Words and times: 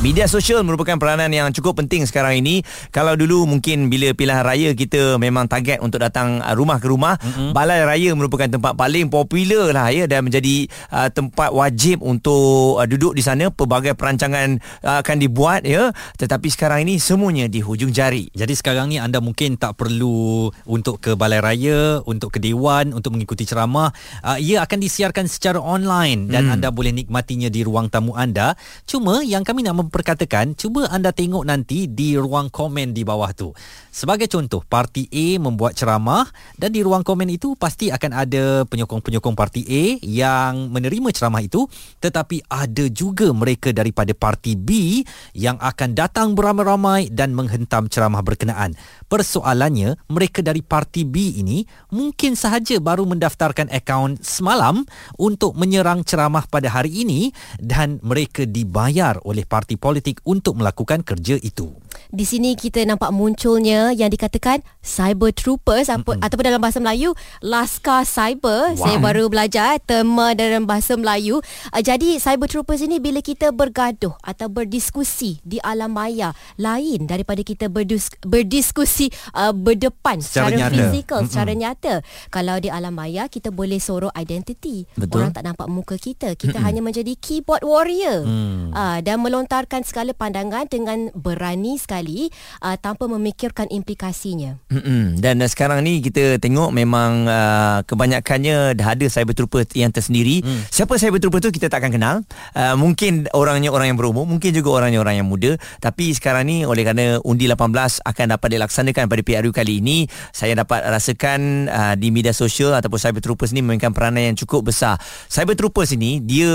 Media 0.00 0.24
sosial 0.24 0.64
merupakan 0.64 0.96
peranan 0.96 1.28
yang 1.28 1.52
cukup 1.52 1.84
penting 1.84 2.08
sekarang 2.08 2.40
ini. 2.40 2.64
Kalau 2.88 3.20
dulu 3.20 3.44
mungkin 3.44 3.92
bila 3.92 4.16
pilihan 4.16 4.40
raya 4.40 4.72
kita 4.72 5.20
memang 5.20 5.44
target 5.44 5.76
untuk 5.84 6.00
datang 6.00 6.40
uh, 6.40 6.56
rumah 6.56 6.80
ke 6.80 6.88
rumah, 6.88 7.20
mm-hmm. 7.20 7.52
balai 7.52 7.84
raya 7.84 8.16
merupakan 8.16 8.48
tempat 8.48 8.80
paling 8.80 9.12
popular 9.12 9.76
lah 9.76 9.92
ya 9.92 10.08
dan 10.08 10.24
menjadi 10.24 10.72
uh, 10.88 11.12
tempat 11.12 11.52
wajib 11.52 12.00
untuk 12.00 12.80
uh, 12.80 12.88
duduk 12.88 13.12
di 13.12 13.20
sana. 13.20 13.52
Pelbagai 13.52 13.92
perancangan 13.92 14.56
uh, 14.80 15.04
akan 15.04 15.16
dibuat 15.20 15.68
ya. 15.68 15.92
Tetapi 16.16 16.48
sekarang 16.48 16.88
ini 16.88 16.96
semuanya 16.96 17.44
di 17.44 17.60
hujung 17.60 17.92
jari. 17.92 18.32
Jadi 18.32 18.56
sekarang 18.56 18.88
ni 18.88 18.96
anda 18.96 19.20
mungkin 19.20 19.60
tak 19.60 19.76
perlu 19.76 20.48
untuk 20.64 21.04
ke 21.04 21.12
balai 21.12 21.44
raya, 21.44 22.00
untuk 22.08 22.32
ke 22.32 22.40
dewan, 22.40 22.96
untuk 22.96 23.12
mengikuti 23.12 23.44
ceramah. 23.44 23.92
Uh, 24.24 24.40
ia 24.40 24.64
akan 24.64 24.80
disiarkan 24.80 25.28
secara 25.28 25.60
online 25.60 26.32
dan 26.32 26.48
hmm. 26.48 26.54
anda 26.56 26.72
boleh 26.72 26.88
nikmatinya 26.88 27.52
di 27.52 27.60
ruang 27.68 27.92
tamu 27.92 28.16
anda. 28.16 28.56
Cuma 28.88 29.20
yang 29.20 29.44
kami 29.44 29.60
nak 29.60 29.89
memperkatakan, 29.90 30.54
cuba 30.54 30.86
anda 30.86 31.10
tengok 31.10 31.42
nanti 31.42 31.90
di 31.90 32.14
ruang 32.14 32.46
komen 32.46 32.94
di 32.94 33.02
bawah 33.02 33.34
tu. 33.34 33.50
Sebagai 33.90 34.30
contoh, 34.30 34.62
parti 34.62 35.10
A 35.10 35.42
membuat 35.42 35.74
ceramah 35.74 36.30
dan 36.54 36.70
di 36.70 36.86
ruang 36.86 37.02
komen 37.02 37.26
itu 37.26 37.58
pasti 37.58 37.90
akan 37.90 38.12
ada 38.14 38.62
penyokong-penyokong 38.70 39.34
parti 39.34 39.66
A 39.66 39.98
yang 40.06 40.70
menerima 40.70 41.10
ceramah 41.10 41.42
itu 41.42 41.66
tetapi 41.98 42.46
ada 42.46 42.86
juga 42.86 43.34
mereka 43.34 43.74
daripada 43.74 44.14
parti 44.14 44.54
B 44.54 45.02
yang 45.34 45.58
akan 45.58 45.98
datang 45.98 46.38
beramai-ramai 46.38 47.10
dan 47.10 47.34
menghentam 47.34 47.90
ceramah 47.90 48.22
berkenaan. 48.22 48.78
Persoalannya, 49.10 49.98
mereka 50.06 50.38
dari 50.38 50.62
parti 50.62 51.02
B 51.02 51.42
ini 51.42 51.66
mungkin 51.90 52.38
sahaja 52.38 52.78
baru 52.78 53.02
mendaftarkan 53.10 53.74
akaun 53.74 54.22
semalam 54.22 54.86
untuk 55.18 55.58
menyerang 55.58 56.06
ceramah 56.06 56.46
pada 56.46 56.70
hari 56.70 57.02
ini 57.02 57.34
dan 57.58 57.98
mereka 58.06 58.46
dibayar 58.46 59.18
oleh 59.26 59.42
parti 59.42 59.79
politik 59.80 60.20
untuk 60.28 60.60
melakukan 60.60 61.00
kerja 61.00 61.40
itu. 61.40 61.72
Di 62.10 62.26
sini 62.26 62.58
kita 62.58 62.82
nampak 62.84 63.14
munculnya 63.14 63.94
yang 63.94 64.10
dikatakan 64.10 64.66
cyber 64.82 65.30
troopers 65.30 65.86
mm-hmm. 65.86 66.20
ataupun 66.20 66.44
dalam 66.44 66.58
bahasa 66.58 66.82
Melayu 66.82 67.14
laskar 67.38 68.02
cyber. 68.02 68.74
Wow. 68.74 68.82
Saya 68.82 68.96
baru 68.98 69.30
belajar 69.30 69.78
terma 69.78 70.34
dalam 70.34 70.66
bahasa 70.66 70.98
Melayu. 70.98 71.38
Uh, 71.70 71.82
jadi 71.82 72.18
cyber 72.18 72.50
troopers 72.50 72.82
ini 72.82 72.98
bila 72.98 73.22
kita 73.22 73.54
bergaduh 73.54 74.12
atau 74.26 74.50
berdiskusi 74.50 75.38
di 75.46 75.62
alam 75.62 75.94
maya 75.94 76.34
lain 76.58 77.06
daripada 77.06 77.46
kita 77.46 77.70
berdis- 77.70 78.10
berdiskusi 78.26 79.14
uh, 79.38 79.54
berdepan 79.54 80.18
secara, 80.18 80.50
secara 80.50 80.74
fizikal, 80.74 81.18
mm-hmm. 81.22 81.30
secara 81.30 81.52
nyata. 81.54 81.94
Kalau 82.28 82.56
di 82.58 82.68
alam 82.68 82.92
maya 82.92 83.30
kita 83.30 83.54
boleh 83.54 83.78
sorok 83.78 84.10
identiti. 84.18 84.82
Orang 84.98 85.30
tak 85.30 85.46
nampak 85.46 85.70
muka 85.70 85.94
kita. 85.94 86.34
Kita 86.34 86.58
mm-hmm. 86.58 86.66
hanya 86.66 86.80
menjadi 86.82 87.12
keyboard 87.14 87.62
warrior. 87.62 88.26
Mm. 88.26 88.74
Uh, 88.74 88.98
dan 88.98 89.22
melontarkan 89.70 89.86
segala 89.86 90.10
pandangan 90.10 90.66
dengan 90.66 90.98
berani 91.14 91.78
sekali 91.78 92.26
uh, 92.58 92.74
tanpa 92.74 93.06
memikirkan 93.06 93.70
implikasinya. 93.70 94.58
Mm-mm. 94.66 95.22
Dan 95.22 95.38
uh, 95.38 95.46
sekarang 95.46 95.86
ni 95.86 96.02
kita 96.02 96.42
tengok 96.42 96.74
memang 96.74 97.30
uh, 97.30 97.86
kebanyakannya 97.86 98.74
dah 98.74 98.98
ada 98.98 99.06
cyber 99.06 99.38
trooper 99.38 99.62
yang 99.78 99.94
tersendiri. 99.94 100.42
Mm. 100.42 100.66
Siapa 100.74 100.98
cyber 100.98 101.22
trooper 101.22 101.38
tu 101.38 101.54
kita 101.54 101.70
tak 101.70 101.86
akan 101.86 101.94
kenal. 101.94 102.16
Uh, 102.50 102.74
mungkin 102.74 103.30
orangnya 103.30 103.70
orang 103.70 103.94
yang 103.94 103.98
berumur, 103.98 104.26
mungkin 104.26 104.50
juga 104.50 104.82
orangnya 104.82 104.98
orang 104.98 105.22
yang 105.22 105.28
muda. 105.30 105.54
Tapi 105.78 106.10
sekarang 106.18 106.50
ni 106.50 106.66
oleh 106.66 106.82
kerana 106.82 107.22
undi 107.22 107.46
18 107.46 108.02
akan 108.02 108.26
dapat 108.34 108.48
dilaksanakan 108.58 109.06
pada 109.06 109.22
PRU 109.22 109.54
kali 109.54 109.78
ini, 109.78 110.10
saya 110.34 110.58
dapat 110.58 110.82
rasakan 110.82 111.70
uh, 111.70 111.94
di 111.94 112.10
media 112.10 112.34
sosial 112.34 112.74
ataupun 112.74 112.98
cyber 112.98 113.22
troopers 113.22 113.54
ni 113.54 113.62
memainkan 113.62 113.94
peranan 113.94 114.34
yang 114.34 114.36
cukup 114.36 114.74
besar. 114.74 114.98
Cyber 115.30 115.54
troopers 115.54 115.94
ini 115.94 116.18
dia 116.18 116.50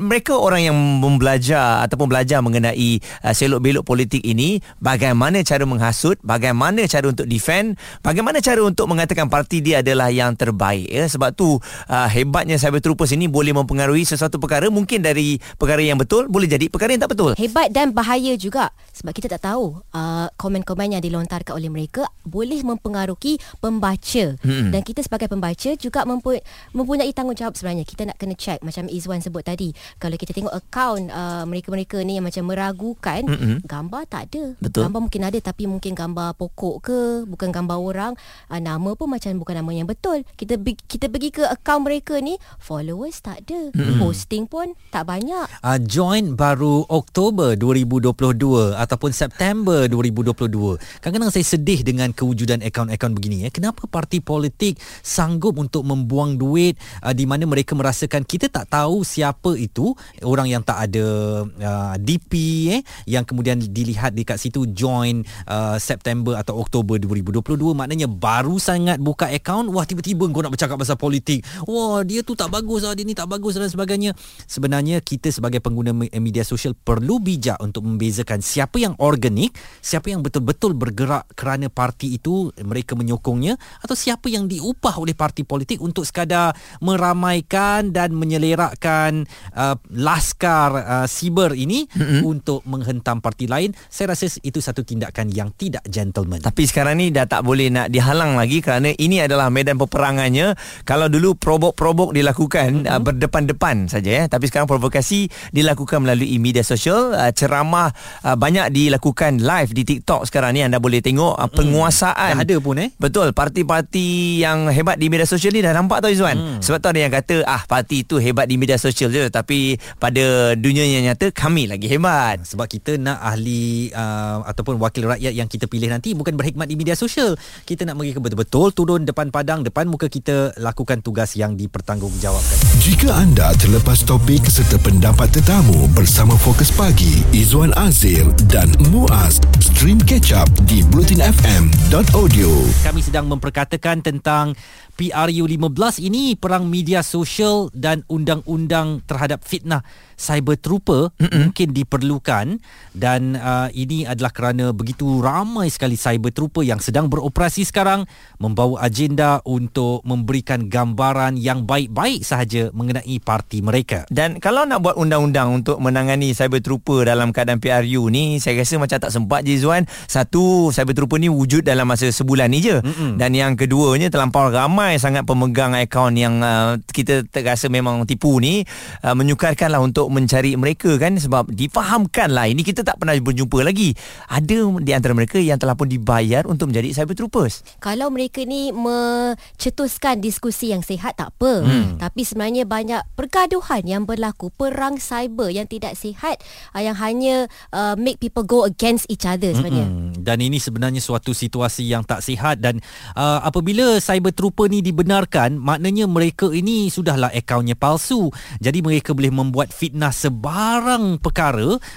mereka 0.00 0.40
orang 0.40 0.72
yang 0.72 0.76
membelajar 0.76 1.84
ataupun 1.84 2.08
belajar 2.08 2.21
mengenai 2.24 3.00
uh, 3.24 3.34
selok 3.34 3.60
belok 3.62 3.84
politik 3.86 4.22
ini 4.22 4.60
bagaimana 4.78 5.40
cara 5.42 5.64
menghasut 5.64 6.18
bagaimana 6.22 6.84
cara 6.86 7.08
untuk 7.08 7.26
defend 7.26 7.74
bagaimana 8.04 8.38
cara 8.38 8.60
untuk 8.62 8.86
mengatakan 8.90 9.26
parti 9.26 9.64
dia 9.64 9.80
adalah 9.80 10.12
yang 10.12 10.34
terbaik 10.36 10.88
ya. 10.88 11.04
Sebab 11.08 11.32
tu 11.32 11.56
uh, 11.56 12.08
hebatnya 12.10 12.58
cyber 12.60 12.82
troopers 12.84 13.14
ini 13.14 13.26
boleh 13.26 13.54
mempengaruhi 13.56 14.04
sesuatu 14.04 14.36
perkara 14.36 14.68
mungkin 14.68 15.00
dari 15.00 15.40
perkara 15.56 15.80
yang 15.80 15.96
betul 15.96 16.26
boleh 16.28 16.48
jadi 16.50 16.68
perkara 16.68 16.94
yang 16.94 17.02
tak 17.02 17.12
betul. 17.16 17.32
Hebat 17.38 17.72
dan 17.72 17.96
bahaya 17.96 18.34
juga. 18.36 18.74
Sebab 18.92 19.12
kita 19.16 19.32
tak 19.38 19.48
tahu 19.48 19.80
uh, 19.96 20.28
komen-komen 20.36 20.98
yang 20.98 21.02
dilontarkan 21.02 21.56
oleh 21.56 21.72
mereka 21.72 22.04
boleh 22.28 22.60
mempengaruhi 22.60 23.40
pembaca. 23.62 24.34
Hmm. 24.42 24.74
dan 24.74 24.82
kita 24.82 25.00
sebagai 25.00 25.30
pembaca 25.30 25.70
juga 25.78 26.02
mempu- 26.02 26.42
mempunyai 26.74 27.10
tanggungjawab 27.14 27.54
sebenarnya. 27.56 27.86
Kita 27.86 28.02
nak 28.08 28.16
kena 28.18 28.34
check 28.36 28.60
macam 28.60 28.90
Izwan 28.90 29.22
sebut 29.22 29.46
tadi. 29.46 29.70
Kalau 29.96 30.16
kita 30.18 30.34
tengok 30.34 30.52
akaun 30.52 31.08
uh, 31.08 31.44
mereka-mereka 31.46 32.02
ni 32.02 32.11
yang 32.18 32.26
macam 32.26 32.44
meragukan 32.48 33.22
mm-hmm. 33.24 33.56
gambar 33.64 34.02
tak 34.08 34.22
ada 34.32 34.44
Betul. 34.60 34.82
gambar 34.88 35.00
mungkin 35.08 35.22
ada 35.24 35.38
tapi 35.40 35.64
mungkin 35.64 35.92
gambar 35.96 36.36
pokok 36.36 36.76
ke 36.84 37.00
bukan 37.26 37.48
gambar 37.48 37.78
orang 37.78 38.12
uh, 38.52 38.60
nama 38.60 38.92
pun 38.92 39.08
macam 39.08 39.32
bukan 39.40 39.64
nama 39.64 39.70
yang 39.72 39.88
betul 39.88 40.22
kita 40.36 40.60
kita 40.86 41.08
pergi 41.08 41.30
ke 41.32 41.42
akaun 41.48 41.84
mereka 41.84 42.20
ni 42.20 42.36
followers 42.60 43.24
tak 43.24 43.44
ada 43.48 43.72
mm-hmm. 43.72 43.98
posting 44.00 44.44
pun 44.44 44.76
tak 44.92 45.08
banyak 45.08 45.48
uh, 45.64 45.78
join 45.82 46.36
baru 46.36 46.84
Oktober 46.88 47.56
2022 47.56 48.76
ataupun 48.76 49.10
September 49.10 49.88
2022 49.88 50.78
kadang-kadang 51.00 51.32
saya 51.32 51.46
sedih 51.46 51.80
dengan 51.82 52.12
kewujudan 52.12 52.60
akaun-akaun 52.62 53.16
begini 53.16 53.46
ya 53.46 53.50
kenapa 53.50 53.88
parti 53.88 54.20
politik 54.20 54.78
sanggup 55.00 55.56
untuk 55.58 55.82
membuang 55.86 56.36
duit 56.36 56.76
uh, 57.02 57.14
di 57.14 57.24
mana 57.24 57.48
mereka 57.48 57.72
merasakan 57.72 58.22
kita 58.26 58.48
tak 58.52 58.68
tahu 58.68 59.02
siapa 59.06 59.54
itu 59.56 59.94
orang 60.22 60.48
yang 60.48 60.62
tak 60.62 60.88
ada 60.90 61.06
uh, 61.46 61.91
DP 61.96 62.32
eh 62.78 62.80
yang 63.08 63.24
kemudian 63.26 63.58
dilihat 63.60 64.12
dekat 64.16 64.38
situ 64.38 64.68
join 64.70 65.24
uh, 65.48 65.76
September 65.76 66.38
atau 66.38 66.60
Oktober 66.60 66.96
2022 67.00 67.58
maknanya 67.72 68.06
baru 68.08 68.56
sangat 68.56 69.00
buka 69.00 69.28
akaun 69.28 69.68
wah 69.72 69.84
tiba-tiba 69.84 70.28
kau 70.30 70.42
nak 70.44 70.54
bercakap 70.54 70.76
pasal 70.78 70.96
politik. 70.96 71.44
Wah 71.64 72.04
dia 72.06 72.24
tu 72.24 72.32
tak 72.38 72.52
bagus 72.52 72.84
lah 72.84 72.96
dia 72.96 73.04
ni 73.04 73.16
tak 73.16 73.28
bagus 73.28 73.56
dan 73.58 73.68
sebagainya. 73.68 74.14
Sebenarnya 74.46 75.00
kita 75.02 75.32
sebagai 75.32 75.58
pengguna 75.58 75.92
media 75.94 76.44
sosial 76.46 76.76
perlu 76.76 77.18
bijak 77.18 77.58
untuk 77.60 77.84
membezakan 77.86 78.40
siapa 78.40 78.78
yang 78.80 78.94
organik 78.98 79.54
siapa 79.82 80.12
yang 80.12 80.20
betul-betul 80.22 80.76
bergerak 80.76 81.26
kerana 81.34 81.66
parti 81.72 82.16
itu 82.16 82.50
mereka 82.62 82.94
menyokongnya 82.94 83.58
atau 83.82 83.96
siapa 83.96 84.30
yang 84.30 84.46
diupah 84.46 84.98
oleh 84.98 85.16
parti 85.16 85.42
politik 85.42 85.82
untuk 85.82 86.06
sekadar 86.06 86.54
meramaikan 86.82 87.90
dan 87.90 88.14
menyelerakkan 88.14 89.26
uh, 89.54 89.76
laskar 89.90 90.70
uh, 90.76 91.06
siber 91.08 91.54
ini 91.56 91.81
mm-hmm. 91.90 92.20
untuk 92.22 92.60
menghentam 92.66 93.18
parti 93.18 93.46
lain 93.46 93.74
saya 93.88 94.14
rasa 94.14 94.28
itu 94.42 94.58
satu 94.58 94.82
tindakan 94.86 95.28
yang 95.30 95.50
tidak 95.54 95.82
gentleman. 95.88 96.40
Tapi 96.40 96.64
sekarang 96.64 96.98
ni 96.98 97.10
dah 97.10 97.26
tak 97.26 97.42
boleh 97.44 97.68
nak 97.68 97.90
dihalang 97.92 98.38
lagi 98.38 98.62
kerana 98.64 98.92
ini 98.96 99.22
adalah 99.22 99.48
medan 99.48 99.76
peperangannya. 99.78 100.54
Kalau 100.86 101.06
dulu 101.10 101.34
probok-probok 101.36 102.14
dilakukan 102.14 102.86
mm-hmm. 102.86 102.92
uh, 102.92 103.00
berdepan-depan 103.02 103.90
saja 103.90 104.10
ya 104.22 104.24
tapi 104.26 104.48
sekarang 104.48 104.70
provokasi 104.70 105.28
dilakukan 105.50 106.02
melalui 106.02 106.38
media 106.38 106.64
sosial. 106.64 107.12
Uh, 107.12 107.30
ceramah 107.34 107.90
uh, 108.24 108.36
banyak 108.38 108.70
dilakukan 108.72 109.42
live 109.42 109.70
di 109.74 109.82
TikTok 109.82 110.28
sekarang 110.28 110.56
ni. 110.56 110.60
Anda 110.64 110.78
boleh 110.78 111.02
tengok 111.04 111.34
uh, 111.36 111.50
penguasaan. 111.50 112.40
Dah 112.40 112.44
ada 112.44 112.56
pun 112.58 112.76
eh? 112.80 112.90
Betul 112.96 113.32
parti-parti 113.32 114.40
yang 114.42 114.68
hebat 114.70 114.96
di 115.00 115.10
media 115.10 115.26
sosial 115.26 115.52
ni 115.52 115.60
dah 115.64 115.74
nampak 115.74 116.04
tau 116.04 116.10
Izwan 116.12 116.36
mm. 116.36 116.60
sebab 116.62 116.78
tu 116.78 116.88
ada 116.92 117.00
yang 117.00 117.12
kata 117.12 117.42
ah 117.48 117.62
parti 117.64 118.06
itu 118.06 118.20
hebat 118.20 118.46
di 118.46 118.56
media 118.60 118.76
sosial 118.78 119.10
je. 119.10 119.28
Tapi 119.28 119.76
pada 119.98 120.54
dunia 120.54 120.84
yang 120.86 121.08
nyata 121.08 121.32
kami 121.32 121.66
lagi 121.72 121.88
hebat 121.88 122.44
sebab 122.44 122.68
kita 122.68 123.00
nak 123.00 123.16
ahli 123.24 123.88
uh, 123.96 124.44
ataupun 124.44 124.76
wakil 124.76 125.08
rakyat 125.08 125.32
yang 125.32 125.48
kita 125.48 125.64
pilih 125.64 125.88
nanti 125.88 126.12
bukan 126.12 126.36
berhikmat 126.36 126.68
di 126.68 126.76
media 126.76 126.92
sosial. 126.92 127.32
Kita 127.64 127.88
nak 127.88 127.96
mereka 127.96 128.20
betul-betul 128.20 128.76
turun 128.76 129.08
depan 129.08 129.32
padang 129.32 129.64
depan 129.64 129.88
muka 129.88 130.12
kita 130.12 130.52
lakukan 130.60 131.00
tugas 131.00 131.32
yang 131.32 131.56
dipertanggungjawabkan. 131.56 132.56
Jika 132.84 133.08
anda 133.16 133.56
terlepas 133.56 134.04
topik 134.04 134.44
serta 134.44 134.76
pendapat 134.84 135.32
tetamu 135.32 135.88
bersama 135.96 136.36
Fokus 136.36 136.68
Pagi 136.68 137.24
Izwan 137.32 137.72
Azir 137.80 138.28
dan 138.52 138.68
Muaz 138.92 139.40
stream 139.56 139.96
catch 140.04 140.36
up 140.36 140.52
di 140.68 140.84
blutinfm.audio 140.92 142.50
kami 142.84 143.00
sedang 143.00 143.30
memperkatakan 143.30 144.04
tentang 144.04 144.52
PRU 144.92 145.44
15 145.48 146.04
ini 146.04 146.36
perang 146.36 146.68
media 146.68 147.00
sosial 147.00 147.72
dan 147.72 148.04
undang-undang 148.12 149.00
terhadap 149.08 149.40
fitnah 149.40 149.80
cyber 150.22 150.54
trooper. 150.60 151.10
Mm-mm. 151.18 151.50
mungkin 151.50 151.61
diperlukan 151.70 152.58
dan 152.96 153.38
uh, 153.38 153.70
ini 153.70 154.02
adalah 154.02 154.34
kerana 154.34 154.74
begitu 154.74 155.22
ramai 155.22 155.70
sekali 155.70 155.94
cyber 155.94 156.34
trooper 156.34 156.66
yang 156.66 156.82
sedang 156.82 157.06
beroperasi 157.06 157.62
sekarang 157.62 158.08
membawa 158.42 158.82
agenda 158.82 159.38
untuk 159.46 160.02
memberikan 160.02 160.66
gambaran 160.66 161.38
yang 161.38 161.62
baik-baik 161.62 162.26
sahaja 162.26 162.74
mengenai 162.74 163.16
parti 163.22 163.62
mereka. 163.62 164.08
Dan 164.10 164.42
kalau 164.42 164.66
nak 164.66 164.82
buat 164.82 164.98
undang-undang 164.98 165.62
untuk 165.62 165.78
menangani 165.78 166.34
cyber 166.34 166.58
trooper 166.64 167.06
dalam 167.06 167.30
keadaan 167.30 167.62
PRU 167.62 168.08
ni 168.10 168.42
saya 168.42 168.58
rasa 168.58 168.80
macam 168.80 168.98
tak 168.98 169.12
sempat 169.12 169.46
je 169.46 169.60
Zuan. 169.60 169.86
Satu 170.08 170.74
cyber 170.74 170.96
trooper 170.96 171.20
ni 171.20 171.30
wujud 171.30 171.62
dalam 171.62 171.86
masa 171.86 172.08
sebulan 172.08 172.50
ni 172.50 172.64
je. 172.64 172.80
Mm-mm. 172.80 173.20
Dan 173.20 173.36
yang 173.36 173.54
keduanya 173.54 174.08
terlampau 174.08 174.48
ramai 174.48 174.96
sangat 174.96 175.22
pemegang 175.28 175.76
akaun 175.76 176.16
yang 176.16 176.40
uh, 176.40 176.80
kita 176.90 177.22
terasa 177.28 177.68
memang 177.68 178.02
tipu 178.08 178.40
ni 178.40 178.64
uh, 179.04 179.14
menyukarkanlah 179.14 179.78
untuk 179.78 180.08
mencari 180.08 180.56
mereka 180.56 180.96
kan 180.96 181.20
sebab 181.20 181.51
difahamkan 181.52 182.32
lah 182.32 182.48
ini 182.48 182.64
kita 182.64 182.80
tak 182.82 182.96
pernah 182.96 183.14
berjumpa 183.16 183.60
lagi. 183.60 183.92
Ada 184.32 184.64
di 184.80 184.92
antara 184.96 185.12
mereka 185.12 185.36
yang 185.36 185.60
telah 185.60 185.76
pun 185.76 185.86
dibayar 185.86 186.48
untuk 186.48 186.72
menjadi 186.72 187.02
cyber 187.02 187.16
troopers 187.16 187.60
kalau 187.82 188.08
mereka 188.08 188.46
ni 188.46 188.70
mencetuskan 188.70 190.22
diskusi 190.22 190.70
yang 190.70 190.80
sihat 190.80 191.18
tak 191.18 191.34
apa. 191.34 191.52
Hmm. 191.62 191.98
tapi 191.98 192.22
sebenarnya 192.22 192.64
banyak 192.64 193.02
pergaduhan 193.18 193.82
yang 193.82 194.02
berlaku. 194.06 194.48
Perang 194.54 194.96
cyber 195.02 195.50
yang 195.50 195.66
tidak 195.66 195.98
sihat 195.98 196.38
uh, 196.72 196.80
yang 196.80 196.94
hanya 196.94 197.50
uh, 197.74 197.98
make 197.98 198.22
people 198.22 198.46
go 198.46 198.62
against 198.62 199.10
each 199.10 199.26
other 199.26 199.50
sebenarnya. 199.50 199.90
Mm-mm. 199.90 200.22
dan 200.22 200.38
ini 200.38 200.62
sebenarnya 200.62 201.02
suatu 201.02 201.34
situasi 201.34 201.90
yang 201.90 202.06
tak 202.06 202.22
sihat 202.22 202.62
dan 202.62 202.78
uh, 203.18 203.42
apabila 203.42 203.98
cyber 203.98 204.30
trooper 204.30 204.70
ni 204.70 204.78
dibenarkan 204.80 205.58
maknanya 205.58 206.06
mereka 206.06 206.48
ini 206.54 206.86
sudahlah 206.86 207.34
akaunnya 207.34 207.74
palsu. 207.74 208.30
Jadi 208.62 208.78
mereka 208.80 209.10
boleh 209.10 209.34
membuat 209.34 209.74
fitnah 209.74 210.14
sebarang 210.14 211.18
perkara 211.18 211.41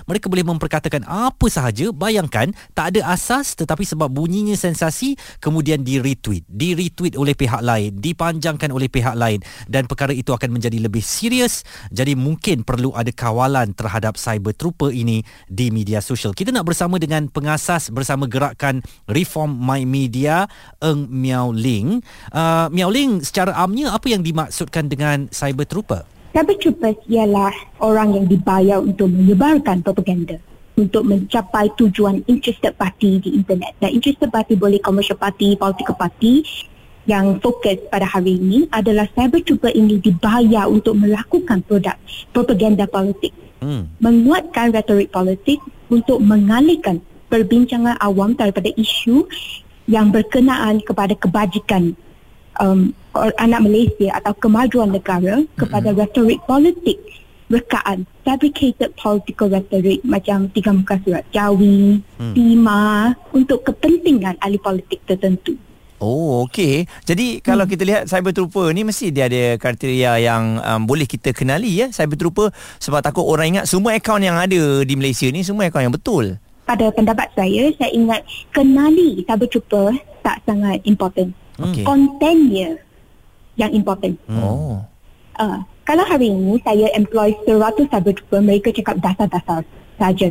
mereka 0.09 0.25
boleh 0.31 0.47
memperkatakan 0.47 1.05
apa 1.05 1.45
sahaja 1.51 1.93
bayangkan 1.93 2.49
tak 2.73 2.95
ada 2.95 3.13
asas 3.13 3.53
tetapi 3.53 3.85
sebab 3.85 4.09
bunyinya 4.09 4.57
sensasi 4.57 5.13
kemudian 5.37 5.85
di 5.85 6.01
retweet 6.01 6.47
di 6.49 6.73
retweet 6.73 7.13
oleh 7.13 7.37
pihak 7.37 7.61
lain 7.61 7.93
dipanjangkan 8.01 8.73
oleh 8.73 8.89
pihak 8.89 9.13
lain 9.13 9.43
dan 9.69 9.85
perkara 9.85 10.15
itu 10.15 10.31
akan 10.31 10.55
menjadi 10.55 10.77
lebih 10.79 11.03
serius. 11.03 11.67
Jadi 11.91 12.15
mungkin 12.15 12.63
perlu 12.63 12.95
ada 12.95 13.11
kawalan 13.11 13.75
terhadap 13.75 14.15
cyber 14.15 14.55
trooper 14.55 14.93
ini 14.95 15.21
di 15.51 15.69
media 15.69 15.99
sosial. 15.99 16.31
Kita 16.31 16.55
nak 16.55 16.63
bersama 16.63 16.95
dengan 16.95 17.27
pengasas 17.27 17.91
bersama 17.91 18.29
gerakan 18.29 18.79
Reform 19.11 19.59
My 19.59 19.83
Media 19.83 20.47
Eng 20.79 21.11
Miao 21.11 21.51
Ling. 21.51 21.99
Uh, 22.31 22.71
Miao 22.71 22.87
Ling 22.87 23.19
secara 23.25 23.51
amnya 23.59 23.91
apa 23.91 24.07
yang 24.07 24.23
dimaksudkan 24.23 24.87
dengan 24.87 25.27
cyber 25.29 25.67
trooper 25.67 26.14
Cyber 26.35 26.59
troopers 26.59 26.99
ialah 27.07 27.55
orang 27.79 28.11
yang 28.11 28.25
dibayar 28.27 28.83
untuk 28.83 29.07
menyebarkan 29.07 29.79
propaganda 29.79 30.35
untuk 30.75 31.07
mencapai 31.07 31.71
tujuan 31.79 32.27
interested 32.27 32.75
party 32.75 33.23
di 33.23 33.39
internet. 33.39 33.71
Dan 33.79 33.95
interested 33.95 34.27
party 34.27 34.59
boleh 34.59 34.83
commercial 34.83 35.15
party, 35.15 35.55
political 35.55 35.95
party 35.95 36.43
yang 37.07 37.39
fokus 37.39 37.79
pada 37.87 38.03
hari 38.03 38.35
ini 38.35 38.67
adalah 38.75 39.07
cyber 39.15 39.39
trooper 39.47 39.71
ini 39.71 39.95
dibayar 40.03 40.67
untuk 40.67 40.99
melakukan 40.99 41.63
produk 41.63 41.95
propaganda 42.35 42.83
politik. 42.83 43.31
Hmm. 43.63 43.87
Menguatkan 44.03 44.75
retorik 44.75 45.15
politik 45.15 45.63
untuk 45.87 46.19
mengalihkan 46.19 46.99
perbincangan 47.31 47.95
awam 48.03 48.35
daripada 48.35 48.67
isu 48.75 49.23
yang 49.87 50.11
berkenaan 50.11 50.83
kepada 50.83 51.15
kebajikan 51.15 51.95
um, 52.59 52.95
anak 53.39 53.63
Malaysia 53.63 54.15
atau 54.19 54.33
kemajuan 54.35 54.91
negara 54.91 55.43
kepada 55.55 55.91
mm-hmm. 55.91 56.01
retorik 56.03 56.39
politik 56.43 56.99
rekaan 57.49 58.09
fabricated 58.25 58.89
political 58.97 59.47
rhetoric 59.53 60.01
macam 60.01 60.49
tiga 60.49 60.73
muka 60.73 60.97
surat 61.05 61.25
Jawi, 61.29 62.01
hmm. 62.01 62.33
Pima 62.33 63.13
untuk 63.37 63.61
kepentingan 63.61 64.41
ahli 64.41 64.57
politik 64.57 65.05
tertentu. 65.05 65.53
Oh, 66.01 66.43
okey. 66.49 66.89
Jadi 67.07 67.39
hmm. 67.39 67.41
kalau 67.45 67.65
kita 67.69 67.83
lihat 67.85 68.03
cyber 68.09 68.33
trooper 68.35 68.73
ni 68.73 68.83
mesti 68.83 69.13
dia 69.13 69.29
ada 69.29 69.55
kriteria 69.61 70.11
yang 70.19 70.59
um, 70.59 70.81
boleh 70.89 71.07
kita 71.07 71.31
kenali 71.31 71.85
ya 71.85 71.87
cyber 71.93 72.17
trooper 72.17 72.47
sebab 72.81 72.99
takut 73.05 73.23
orang 73.23 73.57
ingat 73.57 73.65
semua 73.69 73.95
akaun 73.95 74.25
yang 74.25 74.35
ada 74.35 74.83
di 74.83 74.93
Malaysia 74.97 75.29
ni 75.29 75.45
semua 75.45 75.69
akaun 75.69 75.87
yang 75.87 75.95
betul. 75.95 76.41
Pada 76.65 76.89
pendapat 76.89 77.29
saya, 77.37 77.69
saya 77.77 77.93
ingat 77.93 78.25
kenali 78.49 79.21
cyber 79.21 79.47
trooper 79.53 79.93
tak 80.25 80.41
sangat 80.49 80.81
important. 80.89 81.44
Okay. 81.55 81.83
Kontennya 81.87 82.79
yang 83.55 83.71
important. 83.71 84.19
Hmm. 84.27 84.43
Oh. 84.43 84.77
Uh, 85.35 85.59
kalau 85.85 86.03
hari 86.07 86.31
ini 86.31 86.57
saya 86.63 86.89
employ 86.97 87.35
100 87.45 87.91
cyber 87.91 88.15
mereka 88.41 88.73
cakap 88.73 88.97
dasar-dasar 88.99 89.61
saja. 89.95 90.27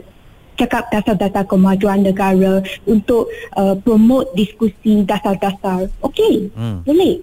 Cakap 0.55 0.87
dasar-dasar 0.91 1.44
kemajuan 1.50 2.06
negara 2.06 2.62
untuk 2.87 3.26
uh, 3.59 3.75
promote 3.82 4.31
diskusi 4.38 5.03
dasar-dasar. 5.03 5.91
Okey, 6.05 6.50
hmm. 6.55 6.87
boleh. 6.87 7.23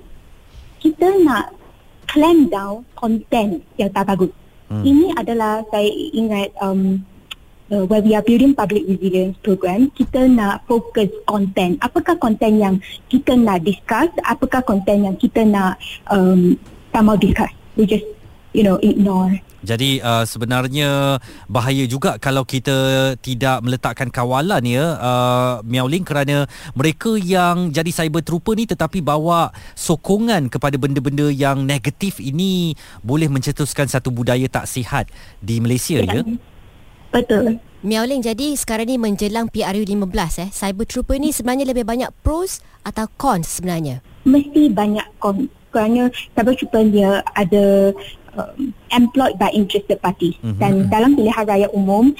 Kita 0.81 1.07
nak 1.21 1.55
clamp 2.09 2.51
down 2.51 2.83
content 2.97 3.63
yang 3.79 3.91
tak 3.93 4.09
bagus. 4.09 4.31
Hmm. 4.67 4.83
Ini 4.83 5.15
adalah 5.19 5.63
saya 5.67 5.91
ingat 6.15 6.55
um, 6.59 7.03
uh, 7.71 7.87
where 7.87 8.03
we 8.03 8.13
are 8.13 8.21
building 8.21 8.53
public 8.53 8.83
resilience 8.85 9.39
program, 9.39 9.89
kita 9.95 10.27
nak 10.27 10.67
fokus 10.67 11.09
content. 11.23 11.79
Apakah 11.79 12.19
content 12.19 12.55
yang 12.59 12.75
kita 13.07 13.33
nak 13.39 13.63
discuss? 13.63 14.11
Apakah 14.27 14.61
content 14.61 15.07
yang 15.07 15.15
kita 15.15 15.47
nak 15.47 15.79
um, 16.11 16.59
tak 16.91 17.01
mau 17.01 17.15
discuss? 17.15 17.49
We 17.79 17.87
just, 17.87 18.05
you 18.51 18.67
know, 18.67 18.77
ignore. 18.83 19.39
Jadi 19.61 20.01
uh, 20.01 20.25
sebenarnya 20.25 21.21
bahaya 21.45 21.85
juga 21.85 22.17
kalau 22.17 22.41
kita 22.41 23.13
tidak 23.21 23.61
meletakkan 23.61 24.09
kawalan 24.09 24.65
ya 24.65 24.97
uh, 24.97 25.53
Miaoling 25.61 26.01
kerana 26.01 26.49
mereka 26.73 27.13
yang 27.21 27.69
jadi 27.69 27.93
cyber 27.93 28.25
trooper 28.25 28.57
ni 28.57 28.65
tetapi 28.65 29.05
bawa 29.05 29.53
sokongan 29.77 30.49
kepada 30.49 30.81
benda-benda 30.81 31.29
yang 31.29 31.61
negatif 31.61 32.17
ini 32.17 32.73
boleh 33.05 33.29
mencetuskan 33.29 33.85
satu 33.85 34.09
budaya 34.09 34.49
tak 34.49 34.65
sihat 34.65 35.05
di 35.37 35.61
Malaysia 35.61 36.01
ya. 36.01 36.25
ya? 36.25 36.41
Betul. 37.11 37.59
Miao 37.81 38.05
Ling, 38.05 38.21
jadi 38.21 38.53
sekarang 38.53 38.87
ni 38.87 38.95
menjelang 39.01 39.49
PRU 39.49 39.83
15 39.83 40.45
eh. 40.45 40.49
Cyber 40.53 40.85
Trooper 40.85 41.17
ni 41.17 41.33
sebenarnya 41.33 41.65
lebih 41.65 41.81
banyak 41.81 42.13
pros 42.21 42.61
atau 42.85 43.09
cons 43.17 43.57
sebenarnya? 43.57 44.05
Mesti 44.23 44.69
banyak 44.69 45.07
cons. 45.17 45.49
Kerana 45.73 46.13
Cyber 46.37 46.53
Trooper 46.55 46.83
dia 46.93 47.25
ada 47.33 47.95
um, 48.37 48.69
employed 48.93 49.35
by 49.41 49.49
interested 49.51 49.97
parties. 49.97 50.37
Mm-hmm. 50.45 50.61
Dan 50.61 50.73
dalam 50.93 51.17
pilihan 51.17 51.43
raya 51.47 51.67
umum 51.73 52.13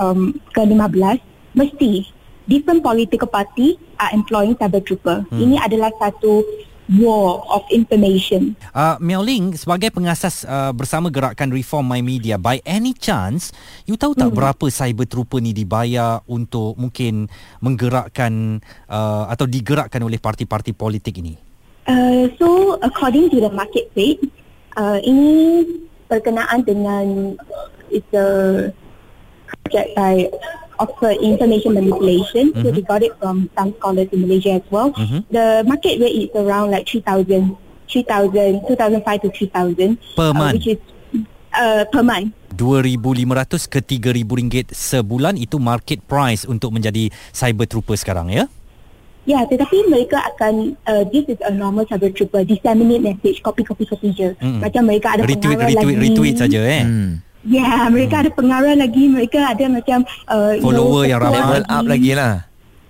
um, 0.00 0.32
ke-15, 0.56 1.20
mesti 1.52 2.08
different 2.48 2.80
political 2.80 3.28
party 3.28 3.76
are 4.00 4.10
employing 4.16 4.56
Cyber 4.56 4.80
Trooper. 4.80 5.28
Mm. 5.28 5.38
Ini 5.38 5.56
adalah 5.60 5.92
satu 6.00 6.40
war 6.98 7.44
of 7.48 7.64
information. 7.72 8.58
Uh, 8.74 8.98
Miao 9.00 9.24
Ling, 9.24 9.56
sebagai 9.56 9.94
pengasas 9.94 10.44
uh, 10.44 10.74
bersama 10.76 11.08
gerakan 11.08 11.54
Reform 11.54 11.88
My 11.88 12.04
Media, 12.04 12.36
by 12.36 12.60
any 12.66 12.92
chance, 12.92 13.54
you 13.88 13.96
tahu 13.96 14.12
tak 14.12 14.32
hmm. 14.32 14.36
berapa 14.36 14.66
cyber 14.68 15.06
trooper 15.08 15.40
ni 15.40 15.56
dibayar 15.56 16.20
untuk 16.28 16.76
mungkin 16.76 17.30
menggerakkan 17.64 18.60
uh, 18.90 19.24
atau 19.30 19.48
digerakkan 19.48 20.02
oleh 20.04 20.20
parti-parti 20.20 20.76
politik 20.76 21.22
ini? 21.22 21.34
Uh, 21.88 22.30
so, 22.38 22.78
according 22.84 23.32
to 23.32 23.42
the 23.42 23.50
market 23.50 23.90
rate, 23.98 24.22
uh, 24.76 25.00
ini 25.02 25.64
berkenaan 26.06 26.62
dengan 26.62 27.34
it's 27.88 28.12
a 28.12 28.68
project 29.48 29.88
by 29.96 30.28
Oxford 30.82 31.16
Information 31.22 31.78
Manipulation. 31.78 32.50
Mm-hmm. 32.50 32.62
So 32.62 32.68
they 32.74 32.82
got 32.82 33.02
it 33.06 33.14
from 33.22 33.46
some 33.54 33.70
scholars 33.78 34.10
in 34.10 34.26
Malaysia 34.26 34.58
as 34.58 34.66
well. 34.70 34.90
Mm-hmm. 34.92 35.20
The 35.30 35.62
market 35.62 36.02
rate 36.02 36.16
is 36.26 36.30
around 36.34 36.74
like 36.74 36.90
3,000, 36.90 37.54
3,000, 37.86 38.66
2,005 38.66 39.22
to 39.22 39.28
3,000. 39.30 39.98
Per 40.18 40.22
uh, 40.22 40.32
month? 40.34 40.54
Which 40.58 40.68
is 40.74 40.80
uh, 41.54 41.84
per 41.86 42.02
month. 42.02 42.34
2,500 42.58 43.72
ke 43.72 43.80
3,000 43.80 44.38
ringgit 44.38 44.66
sebulan 44.74 45.40
itu 45.40 45.56
market 45.56 46.04
price 46.04 46.44
untuk 46.44 46.74
menjadi 46.74 47.08
cyber 47.32 47.64
trooper 47.64 47.96
sekarang 47.96 48.28
ya? 48.28 48.44
Ya, 49.22 49.46
tetapi 49.46 49.86
mereka 49.86 50.18
akan 50.34 50.74
uh, 50.82 51.06
this 51.14 51.22
is 51.30 51.38
a 51.46 51.52
normal 51.54 51.86
cyber 51.86 52.10
trooper 52.10 52.42
disseminate 52.42 52.98
message 53.06 53.38
copy 53.38 53.62
copy 53.62 53.86
copy 53.86 54.10
je. 54.10 54.34
Mm. 54.42 54.58
Macam 54.58 54.82
mereka 54.82 55.14
ada 55.14 55.22
retweet, 55.22 55.62
retweet, 55.62 55.78
lagi. 55.78 55.94
Retweet 55.94 56.36
saja 56.42 56.60
eh. 56.66 56.82
Mm. 56.82 57.12
Ya, 57.42 57.58
yeah, 57.58 57.82
mereka 57.90 58.14
hmm. 58.18 58.22
ada 58.22 58.30
pengarah 58.30 58.74
lagi, 58.78 59.04
mereka 59.10 59.50
ada 59.50 59.66
macam 59.66 60.06
uh, 60.30 60.54
follower 60.62 61.02
you 61.02 61.10
know, 61.10 61.10
yang 61.10 61.20
ramai 61.26 61.38
level 61.42 61.64
up 61.66 61.84
lagi 61.90 62.12
lah. 62.14 62.34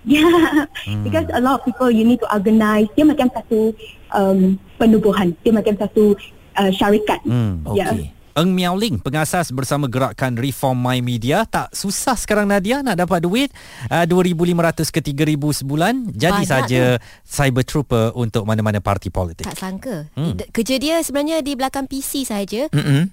Yeah, 0.05 0.69
hmm. 0.85 1.03
because 1.07 1.25
a 1.33 1.41
lot 1.41 1.57
of 1.57 1.65
people 1.65 1.89
you 1.89 2.05
need 2.05 2.21
to 2.21 2.29
organize. 2.29 2.85
Dia 2.93 3.07
macam 3.07 3.33
satu 3.33 3.73
um, 4.13 4.61
penubuhan, 4.77 5.33
dia 5.41 5.49
macam 5.49 5.73
satu 5.73 6.13
uh, 6.59 6.69
syarikat. 6.69 7.17
Hmm, 7.25 7.65
yeah. 7.73 8.12
Eng 8.33 8.49
Miao 8.57 8.73
Ling, 8.73 8.97
pengasas 8.97 9.53
bersama 9.53 9.85
gerakan 9.85 10.33
Reform 10.41 10.81
My 10.81 11.05
Media. 11.05 11.45
Tak 11.45 11.69
susah 11.69 12.17
sekarang 12.17 12.49
Nadia 12.49 12.81
nak 12.81 12.97
dapat 12.97 13.21
duit. 13.21 13.53
Uh, 13.93 14.09
2,500 14.09 14.89
ke 14.89 14.99
3,000 15.05 15.61
sebulan. 15.61 15.93
Jadi 16.09 16.41
Banyak 16.41 16.49
saja 16.49 16.97
Cyber 17.21 17.61
Trooper 17.61 18.09
untuk 18.17 18.49
mana-mana 18.49 18.81
parti 18.81 19.13
politik. 19.13 19.45
Tak 19.45 19.53
sangka. 19.53 20.09
Hmm. 20.17 20.33
Kerja 20.49 20.81
dia 20.81 20.97
sebenarnya 21.05 21.45
di 21.45 21.53
belakang 21.53 21.85
PC 21.85 22.25
saja. 22.25 22.65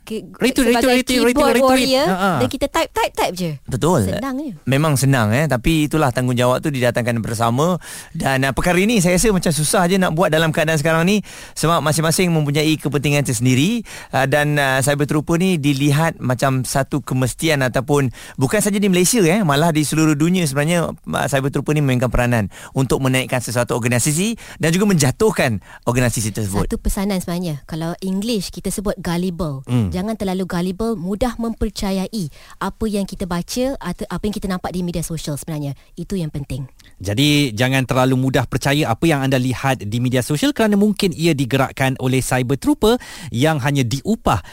Ke, 0.09 0.25
Retweet, 0.41 0.57
sebagai 0.57 0.89
retweet, 0.89 1.05
retweet, 1.05 1.09
keyboard 1.29 1.53
retweet, 1.53 1.69
retweet. 1.69 1.69
warrior 1.69 2.07
Ha-ha. 2.09 2.33
dan 2.41 2.49
kita 2.49 2.67
type 2.73 2.91
type 2.97 3.12
type 3.12 3.35
je. 3.37 3.50
Betul. 3.69 4.00
Senang 4.09 4.37
je. 4.41 4.57
Memang 4.65 4.97
senang 4.97 5.29
eh 5.37 5.45
tapi 5.45 5.85
itulah 5.85 6.09
tanggungjawab 6.17 6.65
tu 6.65 6.73
didatangkan 6.73 7.21
bersama 7.21 7.77
dan 8.17 8.41
uh, 8.49 8.57
perkara 8.57 8.81
ini 8.81 9.05
saya 9.05 9.21
rasa 9.21 9.37
macam 9.37 9.53
susah 9.53 9.85
je 9.85 10.00
nak 10.00 10.17
buat 10.17 10.33
dalam 10.33 10.49
keadaan 10.49 10.81
sekarang 10.81 11.05
ni 11.05 11.21
sebab 11.53 11.85
masing-masing 11.85 12.33
mempunyai 12.33 12.73
kepentingan 12.81 13.21
tersendiri 13.29 13.85
uh, 14.17 14.25
dan 14.25 14.57
uh, 14.57 14.81
cyber 14.81 15.10
trooper 15.11 15.43
ni 15.43 15.59
dilihat 15.59 16.23
macam 16.23 16.62
satu 16.62 17.02
kemestian 17.02 17.67
ataupun 17.67 18.14
bukan 18.38 18.62
saja 18.62 18.79
di 18.79 18.87
Malaysia 18.87 19.19
eh 19.26 19.43
malah 19.43 19.75
di 19.75 19.83
seluruh 19.83 20.14
dunia 20.14 20.47
sebenarnya 20.47 20.95
uh, 20.95 21.26
cyber 21.26 21.50
trooper 21.50 21.75
ni 21.75 21.83
memainkan 21.83 22.07
peranan 22.07 22.47
untuk 22.79 23.02
menaikkan 23.02 23.43
sesuatu 23.43 23.75
organisasi 23.75 24.38
dan 24.62 24.71
juga 24.71 24.87
menjatuhkan 24.87 25.59
organisasi 25.83 26.31
tersebut. 26.31 26.71
Satu 26.71 26.79
pesanan 26.79 27.19
sebenarnya 27.19 27.67
Kalau 27.67 27.99
English 27.99 28.55
kita 28.55 28.71
sebut 28.71 28.95
gullible 29.02 29.64
Hmm. 29.67 29.88
Jangan 29.88 30.14
terlalu 30.14 30.45
gullible 30.45 30.95
Mudah 30.95 31.35
mempercayai 31.40 32.29
Apa 32.61 32.85
yang 32.87 33.09
kita 33.09 33.25
baca 33.25 33.75
Atau 33.81 34.05
apa 34.07 34.23
yang 34.29 34.35
kita 34.35 34.47
nampak 34.47 34.71
di 34.71 34.85
media 34.85 35.00
sosial 35.00 35.35
sebenarnya 35.40 35.73
Itu 35.97 36.14
yang 36.14 36.29
penting 36.29 36.69
Jadi 37.00 37.57
jangan 37.57 37.88
terlalu 37.88 38.21
mudah 38.21 38.45
percaya 38.45 38.93
apa 38.93 39.09
yang 39.09 39.25
anda 39.25 39.40
lihat 39.40 39.81
di 39.88 39.99
media 40.05 40.21
sosial 40.21 40.52
kerana 40.52 40.76
mungkin 40.76 41.17
ia 41.17 41.33
digerakkan 41.33 41.97
oleh 41.97 42.21
cyber 42.21 42.61
trooper 42.61 43.00
yang 43.33 43.57
hanya 43.64 43.81
diupah 43.81 44.45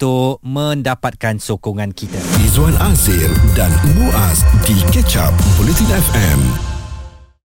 untuk 0.00 0.40
mendapatkan 0.40 1.36
sokongan 1.36 1.92
kita. 1.92 2.16
Izwan 2.40 2.72
Azir 2.80 3.28
dan 3.52 3.68
Muaz 4.00 4.48
di 4.64 4.80
Up 5.20 5.36
Bulletin 5.60 5.92
FM. 5.92 6.79